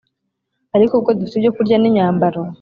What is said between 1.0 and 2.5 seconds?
dufite ibyo kurya n imyambaro